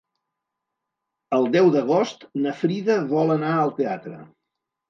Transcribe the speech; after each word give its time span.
El 1.37 1.45
deu 1.57 1.69
d'agost 1.77 2.25
na 2.47 2.57
Frida 2.63 2.99
vol 3.15 3.35
anar 3.37 3.55
al 3.59 3.79
teatre. 3.83 4.19